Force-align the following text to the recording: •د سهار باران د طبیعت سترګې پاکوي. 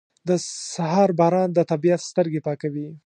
•د 0.29 0.31
سهار 0.73 1.09
باران 1.19 1.49
د 1.53 1.59
طبیعت 1.71 2.01
سترګې 2.09 2.39
پاکوي. 2.47 2.87